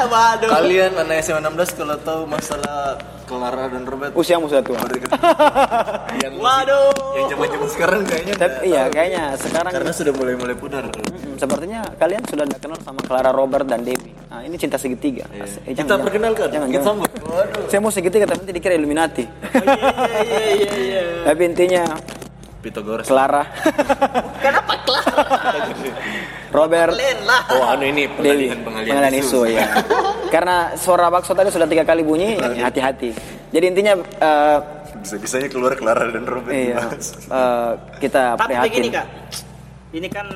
Waduh. 0.06 0.50
kalian 0.54 0.92
anak 1.02 1.26
SMA 1.26 1.42
16 1.50 1.80
kalau 1.82 1.98
tahu 2.06 2.22
masalah 2.30 2.94
Clara 3.26 3.66
dan 3.68 3.84
Robert 3.84 4.12
usiamu 4.14 4.46
sudah 4.46 4.62
tua 4.62 4.78
yang 6.24 6.34
Waduh. 6.36 6.94
yang 7.14 7.26
zaman-zaman 7.28 7.68
sekarang 7.68 8.02
kayaknya 8.04 8.34
tapi 8.36 8.56
iya 8.66 8.84
kayaknya 8.88 9.24
sekarang 9.36 9.72
karena 9.72 9.92
sudah 9.92 10.14
mulai-mulai 10.14 10.56
pudar 10.56 10.84
Mm, 11.26 11.36
sepertinya 11.38 11.82
kalian 11.96 12.22
sudah 12.24 12.44
tidak 12.46 12.62
kenal 12.62 12.80
sama 12.80 13.02
Clara 13.02 13.28
Robert 13.30 13.66
dan 13.66 13.82
Debbie. 13.82 14.14
Nah, 14.30 14.40
ini 14.40 14.56
cinta 14.56 14.76
segitiga. 14.76 15.28
Iya. 15.28 15.44
As- 15.44 15.60
eh, 15.60 15.74
kita 15.74 15.98
perkenalkan 15.98 16.48
Jangan, 16.48 16.70
kita 16.70 16.84
jangan. 16.86 16.98
waduh 17.26 17.66
Saya 17.68 17.80
mau 17.80 17.90
segitiga 17.90 18.24
tapi 18.24 18.40
nanti 18.40 18.54
dikira 18.54 18.74
Illuminati. 18.74 19.26
Iya 19.26 19.74
iya 20.22 20.40
iya 20.54 20.74
iya. 20.78 21.02
tapi 21.26 21.42
intinya 21.44 21.84
Pitagoras 22.66 23.06
Clara, 23.06 23.46
Kenapa 24.42 24.74
kelar? 24.82 25.06
Robert, 26.50 26.98
lah. 26.98 27.42
oh 27.54 27.62
anu 27.70 27.86
ini 27.86 28.10
pengalihan 28.10 28.58
pengalihan, 28.66 28.94
Pengalihan 28.98 29.16
isu 29.22 29.46
ya. 29.46 29.70
Karena 30.34 30.74
suara 30.74 31.14
bakso 31.14 31.38
tadi 31.38 31.54
sudah 31.54 31.70
tiga 31.70 31.86
kali 31.86 32.02
bunyi, 32.02 32.42
ya, 32.42 32.66
hati-hati. 32.66 33.14
Jadi 33.54 33.66
intinya 33.70 33.94
eh, 34.02 34.58
bisa-bisanya 34.98 35.46
keluar 35.54 35.78
Clara 35.78 36.10
dan 36.10 36.26
Robert 36.26 36.50
iya, 36.58 36.82
eh, 36.90 37.72
kita 38.02 38.34
Tapi 38.34 38.50
prihatin. 38.50 38.66
begini 38.66 38.88
kak, 38.90 39.06
ini 39.94 40.08
kan 40.10 40.28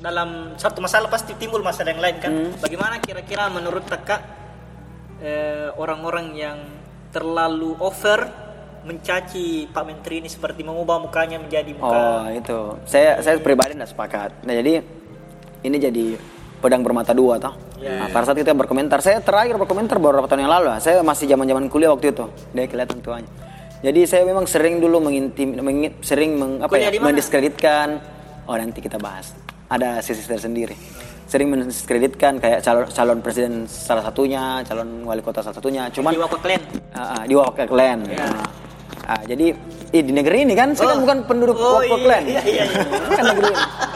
dalam 0.00 0.56
satu 0.56 0.80
masalah 0.80 1.12
pasti 1.12 1.36
timbul 1.36 1.60
masalah 1.60 1.92
yang 1.92 2.00
lain 2.00 2.16
kan. 2.16 2.32
Bagaimana 2.64 2.96
kira-kira 3.04 3.52
menurut 3.52 3.84
kakak 3.84 4.24
eh, 5.20 5.68
orang-orang 5.76 6.32
yang 6.32 6.58
terlalu 7.12 7.76
over 7.76 8.43
mencaci 8.84 9.66
Pak 9.72 9.84
Menteri 9.84 10.20
ini 10.20 10.28
seperti 10.28 10.60
mengubah 10.60 11.00
mukanya 11.00 11.40
menjadi 11.40 11.72
muka 11.72 11.88
Oh 11.88 12.24
itu, 12.28 12.58
saya 12.84 13.18
saya 13.24 13.40
pribadi 13.40 13.72
tidak 13.74 13.90
sepakat. 13.90 14.44
Nah 14.44 14.52
jadi 14.52 14.84
ini 15.64 15.76
jadi 15.80 16.04
pedang 16.60 16.84
bermata 16.84 17.16
dua 17.16 17.40
toh. 17.40 17.52
Ya. 17.80 18.04
Nah, 18.04 18.08
pada 18.08 18.24
saat 18.28 18.40
kita 18.40 18.56
berkomentar, 18.56 19.00
saya 19.04 19.20
terakhir 19.20 19.60
berkomentar 19.60 20.00
beberapa 20.00 20.24
tahun 20.24 20.48
yang 20.48 20.52
lalu. 20.52 20.66
lah. 20.72 20.80
Saya 20.80 21.04
masih 21.04 21.28
zaman 21.28 21.44
zaman 21.44 21.68
kuliah 21.68 21.92
waktu 21.92 22.16
itu. 22.16 22.24
Dia 22.56 22.64
kelihatan 22.64 23.00
tuanya. 23.04 23.28
Jadi 23.84 24.00
saya 24.08 24.24
memang 24.24 24.48
sering 24.48 24.80
dulu 24.80 24.96
mengintim, 25.04 25.60
mengin- 25.60 25.92
sering 26.00 26.40
meng, 26.40 26.64
apa 26.64 26.72
Kuliah 26.72 26.88
ya, 26.88 26.96
di 26.96 27.00
mendiskreditkan. 27.04 28.00
Oh 28.48 28.56
nanti 28.56 28.80
kita 28.80 28.96
bahas. 28.96 29.36
Ada 29.68 30.00
sisi 30.00 30.24
tersendiri. 30.24 30.72
Sering 31.28 31.52
mendiskreditkan 31.52 32.40
kayak 32.40 32.64
calon 32.64 32.88
calon 32.88 33.18
presiden 33.20 33.68
salah 33.68 34.04
satunya, 34.08 34.64
calon 34.64 35.04
wali 35.04 35.20
kota 35.20 35.44
salah 35.44 35.56
satunya. 35.56 35.92
Cuman 35.92 36.16
di 36.16 36.20
Wako 36.20 36.36
Klan. 36.40 36.62
Ah, 36.96 37.20
ah, 37.20 37.22
di 37.28 37.34
Waka 37.36 37.64
Clan. 37.68 38.00
Ah. 38.16 38.63
Ah, 39.04 39.20
jadi 39.20 39.52
ih, 39.92 40.02
di 40.02 40.12
negeri 40.12 40.48
ini 40.48 40.56
kan 40.56 40.72
saya 40.72 40.92
kan 40.92 40.96
Oh. 40.96 41.02
bukan 41.04 41.18
penduduk 41.28 41.56
Oh, 41.56 41.76
Waka 41.78 42.24
iya, 42.24 42.40
iya, 42.40 42.42
iya, 42.42 42.64
iya. 42.72 42.96
kan 43.12 43.24
negeri 43.30 43.52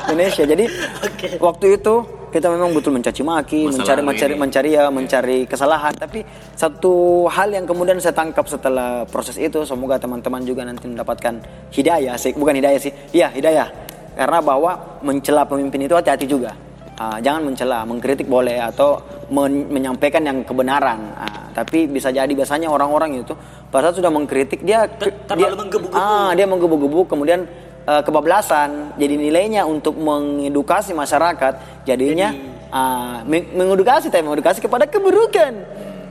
Indonesia. 0.06 0.44
Jadi 0.44 0.64
Oke. 1.00 1.28
waktu 1.40 1.66
itu 1.74 1.94
kita 2.28 2.52
memang 2.52 2.76
betul 2.76 2.92
mencaci 2.92 3.24
maki, 3.24 3.72
Masalah 3.72 3.80
mencari 3.80 4.02
mencari 4.04 4.32
ini. 4.32 4.40
mencari 4.40 4.68
ya, 4.70 4.82
mencari 4.92 5.38
kesalahan. 5.48 5.96
Tapi 5.96 6.20
satu 6.52 7.24
hal 7.26 7.48
yang 7.48 7.64
kemudian 7.64 7.96
saya 7.98 8.12
tangkap 8.12 8.44
setelah 8.44 9.08
proses 9.08 9.40
itu, 9.40 9.64
semoga 9.64 9.96
teman-teman 9.96 10.44
juga 10.44 10.60
nanti 10.62 10.84
mendapatkan 10.84 11.40
hidayah 11.72 12.20
sih, 12.20 12.36
bukan 12.36 12.60
hidayah 12.60 12.76
sih, 12.76 12.92
iya 13.10 13.32
hidayah. 13.32 13.72
Karena 14.12 14.44
bahwa 14.44 15.00
mencela 15.00 15.48
pemimpin 15.48 15.88
itu 15.88 15.96
hati-hati 15.96 16.28
juga. 16.28 16.52
Ah, 16.98 17.22
jangan 17.22 17.46
mencela, 17.46 17.86
mengkritik 17.86 18.26
boleh 18.26 18.58
atau 18.58 18.98
men- 19.30 19.70
menyampaikan 19.70 20.18
yang 20.18 20.42
kebenaran. 20.42 20.98
Ah, 21.14 21.46
tapi 21.54 21.86
bisa 21.86 22.10
jadi 22.10 22.26
biasanya 22.26 22.66
orang-orang 22.66 23.22
itu 23.22 23.38
pada 23.70 23.94
saat 23.94 24.02
sudah 24.02 24.10
mengkritik 24.10 24.66
dia 24.66 24.90
Ter- 24.90 25.14
terlalu 25.30 25.46
dia- 25.46 25.62
menggebu-gebu. 25.62 25.94
Ah, 25.94 26.30
dia 26.34 26.46
menggebu-gebu 26.50 27.00
kemudian 27.06 27.46
eh, 27.86 28.02
kebablasan. 28.02 28.98
Jadi 28.98 29.14
nilainya 29.14 29.62
untuk 29.62 29.94
mengedukasi 29.94 30.90
masyarakat 30.92 31.86
jadinya 31.86 32.34
ah, 32.68 33.22
meng- 33.22 33.54
mengedukasi 33.54 34.10
tapi 34.10 34.26
mengedukasi 34.26 34.58
kepada 34.58 34.84
keburukan. 34.84 35.54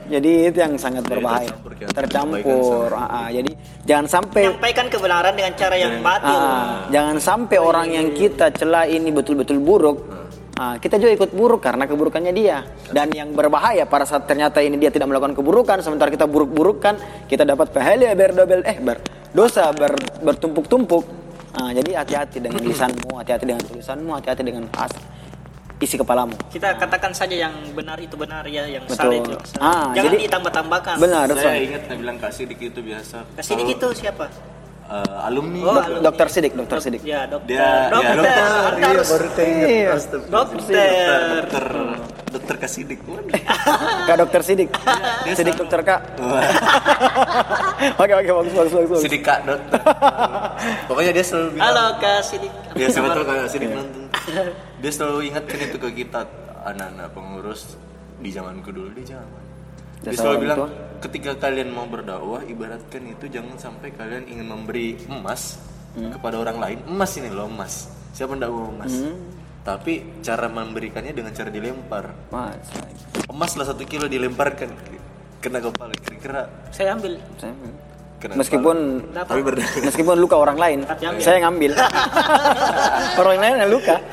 Jadi 0.08 0.48
itu 0.48 0.56
yang 0.56 0.72
sangat 0.80 1.04
berbahaya. 1.04 1.52
tercampur, 1.52 1.76
kan? 1.76 1.88
Tercampur. 1.92 2.88
ah, 2.96 3.04
ah. 3.04 3.28
jadi 3.28 3.52
jangan 3.84 4.08
sampai 4.08 4.40
Menyampaikan 4.48 4.88
kebenaran 4.88 5.36
dengan 5.36 5.52
cara 5.52 5.76
yang 5.76 6.00
batil. 6.00 6.32
Ah, 6.32 6.88
jangan 6.88 7.16
sampai 7.20 7.58
orang 7.60 7.92
yang 7.92 8.08
kita 8.10 8.48
celah 8.50 8.88
ini 8.88 9.12
betul-betul 9.12 9.60
buruk. 9.60 9.98
Ah, 10.58 10.76
kita 10.76 10.98
juga 10.98 11.14
ikut 11.14 11.30
buruk 11.30 11.62
karena 11.62 11.86
keburukannya 11.86 12.32
dia. 12.34 12.66
Dan 12.90 13.08
yang 13.10 13.30
berbahaya 13.30 13.86
pada 13.86 14.02
saat 14.02 14.26
ternyata 14.26 14.58
ini 14.58 14.76
dia 14.76 14.90
tidak 14.90 15.06
melakukan 15.06 15.32
keburukan, 15.32 15.78
sementara 15.80 16.10
kita 16.10 16.26
buruk-burukan, 16.26 16.98
kita 17.24 17.46
dapat 17.46 17.70
pahala 17.70 18.12
berdobel 18.12 18.66
eh 18.66 18.76
ber, 18.76 18.98
dosa 19.30 19.70
ber- 19.70 19.96
bertumpuk-tumpuk. 20.20 21.04
Ah, 21.54 21.70
jadi 21.70 21.96
hati-hati 21.96 22.38
dengan 22.38 22.60
lisanmu, 22.60 23.16
hati-hati 23.16 23.44
dengan 23.46 23.62
tulisanmu, 23.64 24.10
hati-hati 24.12 24.42
dengan 24.44 24.64
as, 24.76 24.92
isi 25.78 25.96
kepalamu. 25.96 26.34
Kita 26.50 26.74
katakan 26.74 27.10
saja 27.10 27.34
yang 27.34 27.54
benar 27.72 27.98
itu 27.98 28.14
benar 28.14 28.42
ya, 28.46 28.66
yang 28.66 28.84
Betul. 28.84 28.98
salah 28.98 29.14
itu 29.16 29.32
salah. 29.48 29.62
Ah, 29.62 29.86
Jangan 29.90 30.10
jadi- 30.12 30.22
ditambah-tambahkan. 30.28 30.94
Benar, 30.98 31.26
Saya 31.32 31.58
ingat 31.58 31.82
saya 31.86 31.96
bilang 31.98 32.18
kasih 32.18 32.44
dik 32.46 32.60
itu 32.68 32.80
biasa. 32.82 33.22
Ke 33.32 33.42
sini 33.42 33.62
Kalau, 33.62 33.72
gitu 33.74 33.86
siapa? 33.96 34.26
Eh, 34.88 35.26
alumni. 35.26 35.60
Oh, 35.62 35.76
alumni. 35.76 36.04
Dokter 36.04 36.28
Sidik, 36.28 36.52
Dokter 36.52 36.78
Sidik. 36.80 37.00
Ya, 37.04 37.24
dokter. 37.24 37.48
dia 37.48 37.68
dokter. 37.88 38.04
ya, 38.04 38.14
dokter. 38.16 38.72
Iya, 38.72 38.88
harus 38.88 39.08
baru. 39.08 39.26
Iya. 39.38 39.90
Astagfirullah. 39.92 40.44
dokter. 40.48 41.28
Dokter, 41.28 41.66
dokter 42.28 42.56
Kasidik. 42.58 42.98
Kak 44.04 44.16
Dokter 44.18 44.40
Sidik. 44.42 44.70
Dia 45.24 45.34
Sidik 45.34 45.54
selalu- 45.54 45.60
Dokter 45.64 45.80
Kak. 45.84 46.00
Oke, 48.02 48.12
oke, 48.12 48.30
bagus, 48.32 48.52
bagus, 48.52 48.72
bagus. 48.74 48.90
bagus. 48.90 49.02
Sidik 49.06 49.22
kak 49.22 49.46
dokter. 49.46 49.78
Pokoknya 50.90 51.12
dia 51.14 51.24
selalu 51.24 51.48
bilang. 51.54 51.66
Halo 51.70 51.84
Kak 52.02 52.18
Sidik. 52.26 52.52
Ya 52.74 52.86
tahu 52.90 53.24
kalau 53.24 53.46
Sidik 53.46 53.70
nonton. 53.70 54.02
Dia 54.82 54.90
selalu 54.90 55.18
ingatkan 55.30 55.58
itu 55.62 55.76
ke 55.78 55.88
kita 55.94 56.20
anak-anak 56.66 57.08
pengurus 57.14 57.78
di 58.18 58.30
zamanku 58.34 58.74
dulu 58.74 58.90
di 58.92 59.06
zaman. 59.06 59.42
Dia 60.02 60.14
selalu 60.14 60.36
bilang 60.42 60.58
tua. 60.58 60.70
Ketika 60.98 61.38
kalian 61.38 61.70
mau 61.70 61.84
berdakwah 61.84 62.42
ibaratkan 62.42 63.02
itu 63.06 63.26
jangan 63.28 63.56
sampai 63.56 63.90
kalian 63.90 64.26
ingin 64.26 64.46
memberi 64.46 64.98
emas 65.06 65.58
Hmm. 65.88 66.12
kepada 66.12 66.36
orang 66.36 66.60
lain. 66.60 66.78
Emas 66.84 67.16
ini 67.16 67.28
loh 67.28 67.48
emas. 67.48 67.88
Siapa 68.12 68.36
ndak 68.36 68.50
mau 68.50 68.68
emas? 68.68 68.92
Hmm. 68.92 69.16
Tapi 69.64 70.20
cara 70.20 70.46
memberikannya 70.46 71.10
dengan 71.10 71.32
cara 71.32 71.48
dilempar. 71.48 72.12
Mas, 72.28 72.68
Emas 73.24 73.52
lah 73.56 73.66
satu 73.66 73.82
kilo 73.82 74.04
dilemparkan 74.04 74.68
kena 75.38 75.58
kepala 75.58 75.94
kira-kira 75.94 76.50
Saya 76.68 76.92
ambil. 76.92 77.16
saya- 77.36 77.54
kena 78.18 78.34
meskipun 78.34 78.76
tapi 79.14 79.40
meskipun 79.88 80.14
luka 80.18 80.36
orang 80.36 80.58
lain, 80.58 80.78
saya 81.22 81.38
ngambil. 81.46 81.72
orang 83.20 83.38
lain 83.38 83.54
yang 83.66 83.72
luka. 83.72 83.96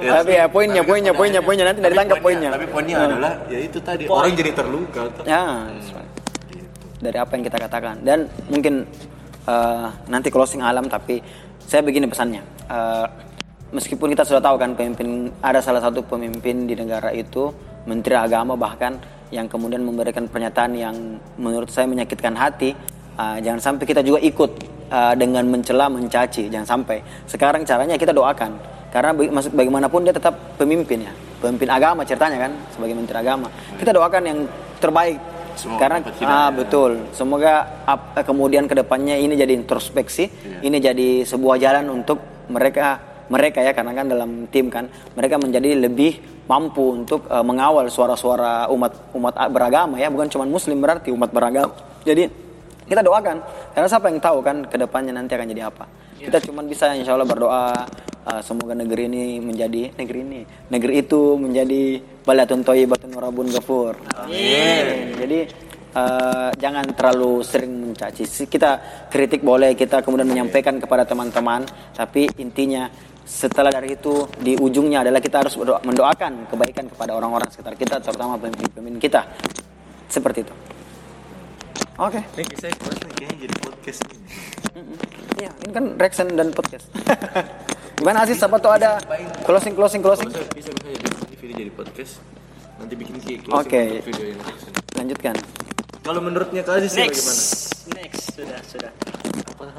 Ya, 0.00 0.24
Tapi 0.24 0.32
ya 0.32 0.48
poinnya, 0.48 0.80
poinnya, 0.80 1.12
poinnya, 1.12 1.44
poinnya. 1.44 1.64
Nanti 1.68 1.84
dari 1.84 1.92
tangkap 1.92 2.24
poinnya. 2.24 2.48
Tapi 2.56 2.64
poinnya 2.72 3.04
adalah 3.04 3.36
ya 3.52 3.58
itu 3.60 3.76
tadi 3.84 4.08
orang 4.08 4.32
jadi 4.32 4.52
terluka. 4.56 5.02
Ya, 5.28 5.68
dari 7.04 7.18
apa 7.20 7.32
yang 7.36 7.44
kita 7.44 7.58
katakan. 7.60 8.00
Dan 8.00 8.24
mungkin 8.48 8.88
eh, 9.44 9.86
nanti 10.08 10.32
closing 10.32 10.64
alam 10.64 10.88
tapi 10.88 11.20
saya 11.68 11.84
begini 11.84 12.08
pesannya. 12.08 12.40
Eh, 12.72 13.06
meskipun 13.76 14.12
kita 14.16 14.24
sudah 14.24 14.40
tahu 14.40 14.56
kan 14.56 14.72
pemimpin 14.72 15.28
ada 15.44 15.60
salah 15.60 15.84
satu 15.84 16.00
pemimpin 16.00 16.64
di 16.64 16.74
negara 16.74 17.12
itu 17.12 17.52
menteri 17.84 18.16
agama 18.18 18.54
bahkan 18.54 18.98
yang 19.30 19.46
kemudian 19.46 19.82
memberikan 19.82 20.26
pernyataan 20.26 20.72
yang 20.74 20.96
menurut 21.38 21.70
saya 21.70 21.86
menyakitkan 21.86 22.34
hati 22.34 22.74
eh, 23.16 23.36
jangan 23.42 23.60
sampai 23.62 23.84
kita 23.86 24.02
juga 24.02 24.18
ikut 24.22 24.50
eh, 24.90 25.14
dengan 25.14 25.46
mencela 25.46 25.86
mencaci 25.86 26.50
jangan 26.50 26.66
sampai. 26.66 26.98
Sekarang 27.26 27.62
caranya 27.62 27.94
kita 27.94 28.10
doakan. 28.10 28.78
Karena 28.90 29.14
bagaimanapun 29.54 30.02
dia 30.02 30.10
tetap 30.10 30.58
pemimpin 30.58 31.06
ya. 31.06 31.14
Pemimpin 31.38 31.70
agama 31.70 32.02
ceritanya 32.02 32.50
kan 32.50 32.52
sebagai 32.74 32.98
menteri 32.98 33.22
agama. 33.22 33.46
Kita 33.78 33.94
doakan 33.94 34.22
yang 34.26 34.38
terbaik. 34.82 35.18
Semoga 35.54 35.78
karena 35.78 35.98
ah, 36.26 36.50
betul. 36.50 36.90
Semoga 37.14 37.84
ap- 37.86 38.18
kemudian 38.26 38.66
ke 38.66 38.74
depannya 38.74 39.14
ini 39.14 39.38
jadi 39.38 39.54
introspeksi 39.54 40.26
ini 40.66 40.82
jadi 40.82 41.22
sebuah 41.22 41.62
jalan 41.62 41.86
untuk 42.02 42.18
mereka 42.50 43.09
mereka 43.30 43.62
ya 43.62 43.70
karena 43.70 43.94
kan 43.94 44.06
dalam 44.10 44.30
tim 44.50 44.66
kan 44.66 44.90
mereka 45.14 45.38
menjadi 45.38 45.78
lebih 45.78 46.18
mampu 46.50 46.98
untuk 46.98 47.30
eh, 47.30 47.44
mengawal 47.46 47.86
suara-suara 47.86 48.66
umat 48.74 49.14
umat 49.14 49.34
beragama 49.54 49.96
ya 50.02 50.10
bukan 50.10 50.26
cuma 50.26 50.44
muslim 50.44 50.82
berarti 50.82 51.14
umat 51.14 51.30
beragama. 51.30 51.70
Jadi 52.02 52.26
kita 52.90 53.06
doakan 53.06 53.38
karena 53.70 53.86
siapa 53.86 54.10
yang 54.10 54.18
tahu 54.18 54.42
kan 54.42 54.66
ke 54.66 54.74
depannya 54.74 55.14
nanti 55.14 55.38
akan 55.38 55.46
jadi 55.46 55.70
apa. 55.70 55.86
Kita 56.20 56.42
cuma 56.42 56.60
bisa 56.66 56.90
insya 56.92 57.14
Allah 57.14 57.30
berdoa 57.30 57.86
eh, 58.26 58.42
semoga 58.42 58.74
negeri 58.74 59.06
ini 59.06 59.38
menjadi 59.38 59.94
negeri 59.94 60.18
ini 60.26 60.40
negeri 60.68 60.92
itu 60.98 61.38
menjadi 61.38 62.02
balatun 62.26 62.66
thayyibatun 62.66 63.14
warabun 63.14 63.46
ghafur. 63.54 63.94
Amin. 64.18 65.14
Jadi 65.22 65.38
eh, 65.94 66.50
jangan 66.58 66.84
terlalu 66.98 67.46
sering 67.46 67.94
mencaci. 67.94 68.26
Kita 68.50 68.70
kritik 69.06 69.46
boleh, 69.46 69.78
kita 69.78 70.02
kemudian 70.02 70.26
menyampaikan 70.26 70.82
kepada 70.82 71.06
teman-teman, 71.06 71.62
tapi 71.94 72.26
intinya 72.42 72.90
setelah 73.30 73.70
dari 73.70 73.94
itu 73.94 74.26
di 74.42 74.58
ujungnya 74.58 75.06
adalah 75.06 75.22
kita 75.22 75.46
harus 75.46 75.54
mendoakan 75.86 76.50
kebaikan 76.50 76.90
kepada 76.90 77.14
orang-orang 77.14 77.46
sekitar 77.46 77.78
kita, 77.78 78.02
terutama 78.02 78.34
pemimpin-pemimpin 78.42 78.98
kita. 78.98 79.22
Seperti 80.10 80.42
itu. 80.42 80.54
Oke. 81.94 82.18
Ini 82.34 82.54
saya 82.58 82.74
kayaknya 83.14 83.46
jadi 83.46 83.54
podcast 83.62 84.00
ini. 84.10 84.26
Iya, 85.38 85.50
ini 85.62 85.70
kan 85.70 85.84
Rexen 85.94 86.28
dan 86.34 86.50
podcast. 86.50 86.90
Gimana 88.00 88.26
Aziz? 88.26 88.40
Siapa 88.40 88.58
tuh 88.58 88.72
ada 88.74 88.98
closing 89.46 89.78
closing 89.78 90.02
closing? 90.02 90.26
Bisa 90.26 90.42
bisa 90.50 90.70
jadi 90.74 91.36
video 91.38 91.56
jadi 91.62 91.72
podcast. 91.72 92.18
Nanti 92.82 92.94
bikin 92.98 93.14
ki 93.20 93.46
closing 93.46 93.68
Oke. 93.68 93.82
untuk 93.84 94.06
video 94.10 94.26
yang 94.34 94.40
reaction. 94.42 94.72
Lanjutkan. 94.98 95.34
Kalau 96.00 96.20
menurutnya 96.24 96.60
Kak 96.64 96.80
Aziz 96.80 96.96
Next. 96.96 97.20
bagaimana? 97.20 97.42
Next 98.00 98.22
sudah 98.34 98.58
sudah 98.66 98.90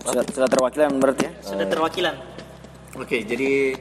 Sudah, 0.01 0.23
sudah 0.29 0.49
terwakilan 0.49 0.89
berarti 1.01 1.25
ya? 1.25 1.31
sudah 1.41 1.65
terwakilan. 1.65 2.15
Oke, 2.93 3.23
jadi 3.23 3.71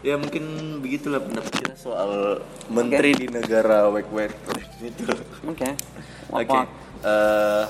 ya 0.00 0.16
mungkin 0.16 0.44
begitulah 0.80 1.20
pendapat 1.20 1.52
kita 1.54 1.74
soal 1.74 2.40
menteri 2.66 3.12
di 3.14 3.26
negara 3.28 3.88
wek-wek 3.88 4.32
itu. 4.80 5.04
Oke. 5.44 5.68
Oke. 6.30 6.58
eh, 7.04 7.64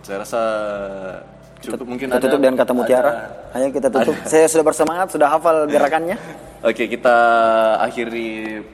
saya 0.00 0.16
rasa 0.18 0.40
cukup 1.60 1.84
mungkin 1.86 2.08
Kita 2.08 2.16
ada- 2.16 2.24
tutup 2.24 2.40
dengan 2.40 2.56
kata 2.56 2.72
mutiara. 2.72 3.10
ada- 3.10 3.28
Ayo 3.54 3.68
kita 3.70 3.88
tutup. 3.88 4.16
Saya 4.24 4.48
sudah 4.48 4.64
bersemangat, 4.64 5.12
sudah 5.12 5.28
hafal 5.28 5.64
gerakannya. 5.66 6.16
Oke, 6.68 6.88
kita 6.88 7.16
akhiri 7.78 8.64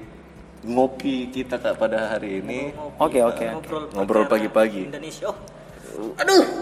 ngopi 0.62 1.26
kita 1.28 1.58
Kak 1.58 1.74
pada 1.74 2.14
hari 2.14 2.38
ini. 2.38 2.70
Oke, 3.00 3.18
oke. 3.18 3.46
Ngobrol 3.50 3.84
Ngobrol 3.90 4.24
pagi-pagi. 4.26 4.86
Indonesia. 4.86 5.26
Oh, 5.26 6.14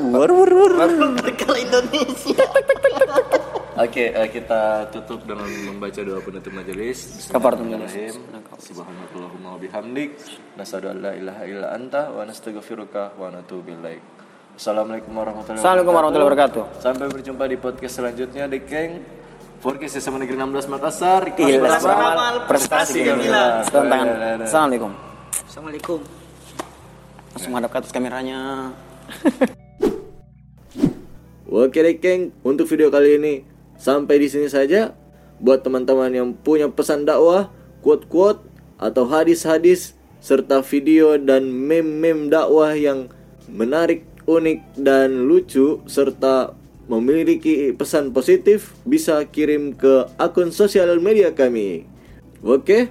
War 0.08 0.30
war 0.32 0.50
war. 0.50 0.72
Indonesia. 1.54 2.42
Oke, 3.78 4.10
eh, 4.10 4.26
kita 4.26 4.90
tutup 4.90 5.22
dengan 5.22 5.46
membaca 5.46 6.02
doa 6.02 6.18
penutup 6.18 6.50
majelis. 6.50 7.30
Kafaratul 7.30 7.70
Bismillahirrahmanirrahim. 7.70 8.58
Subhanakallahumma 8.58 9.54
wa 9.54 9.58
bihamdik, 9.62 10.18
nasyhadu 10.58 10.90
an 10.90 10.98
la 10.98 11.14
ilaha 11.14 11.46
illa 11.46 11.70
anta 11.70 12.10
wa 12.10 12.26
nastaghfiruka 12.26 13.14
wa 13.14 13.30
natubu 13.30 13.70
ilaik. 13.70 14.02
Assalamualaikum 14.58 15.14
warahmatullahi 15.14 15.62
Assalamualaikum 15.62 15.94
warahmatullahi 15.94 16.26
wabarakatuh. 16.26 16.82
Sampai 16.82 17.06
berjumpa 17.06 17.46
di 17.46 17.54
podcast 17.54 18.02
selanjutnya 18.02 18.50
di 18.50 18.58
Keng 18.66 18.98
Podcast 19.62 20.02
SMA 20.02 20.26
Negeri 20.26 20.42
16 20.42 20.74
Makassar. 20.74 21.22
Ikhlas 21.38 21.78
beramal, 21.78 22.34
prestasi 22.50 23.06
gemilang. 23.06 23.62
Setelah 23.62 23.86
tangan. 23.94 24.42
Assalamualaikum. 24.42 24.90
Assalamualaikum. 25.46 26.02
Langsung 27.30 27.54
hadap 27.54 27.70
ke 27.70 27.78
atas 27.78 27.94
kameranya. 27.94 28.74
Oke 31.46 31.78
deh 31.78 31.94
geng, 31.94 32.34
untuk 32.42 32.66
video 32.66 32.90
kali 32.90 33.22
ini 33.22 33.57
sampai 33.78 34.20
di 34.20 34.28
sini 34.28 34.50
saja. 34.50 34.92
Buat 35.38 35.62
teman-teman 35.62 36.10
yang 36.10 36.34
punya 36.34 36.66
pesan 36.66 37.06
dakwah, 37.06 37.54
quote-quote 37.80 38.42
atau 38.76 39.06
hadis-hadis 39.06 39.94
serta 40.18 40.66
video 40.66 41.14
dan 41.14 41.46
meme-meme 41.46 42.26
dakwah 42.26 42.74
yang 42.74 43.06
menarik, 43.46 44.02
unik 44.28 44.60
dan 44.76 45.30
lucu 45.30 45.80
serta 45.88 46.52
memiliki 46.90 47.72
pesan 47.72 48.10
positif 48.10 48.74
bisa 48.82 49.22
kirim 49.30 49.72
ke 49.72 50.10
akun 50.18 50.50
sosial 50.50 50.98
media 50.98 51.30
kami. 51.32 51.86
Oke, 52.42 52.90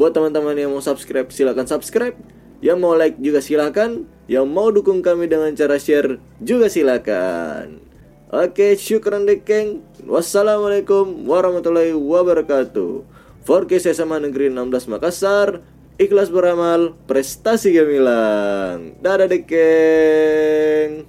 buat 0.00 0.16
teman-teman 0.16 0.56
yang 0.56 0.72
mau 0.72 0.80
subscribe 0.80 1.28
silahkan 1.28 1.68
subscribe, 1.68 2.16
yang 2.64 2.80
mau 2.80 2.96
like 2.96 3.18
juga 3.20 3.44
silahkan, 3.44 4.08
yang 4.30 4.48
mau 4.48 4.72
dukung 4.72 5.04
kami 5.04 5.28
dengan 5.28 5.52
cara 5.52 5.76
share 5.76 6.16
juga 6.40 6.72
silakan. 6.72 7.91
Oke, 8.32 8.80
syukran 8.80 9.28
dekeng. 9.28 9.84
Wassalamualaikum 10.08 11.28
warahmatullahi 11.28 11.92
wabarakatuh. 11.92 13.04
Forecast 13.44 13.92
SMA 13.92 14.24
Negeri 14.24 14.48
16 14.48 14.88
Makassar. 14.88 15.60
Ikhlas 16.00 16.32
beramal, 16.32 16.96
prestasi 17.04 17.76
gemilang. 17.76 18.96
Dadah 19.04 19.28
dekeng. 19.28 21.04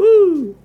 Woo. 0.00 0.56